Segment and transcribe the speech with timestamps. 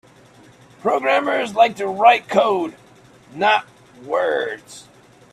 [0.81, 2.73] Programmers like to write code;
[3.35, 3.67] not
[4.03, 4.87] words.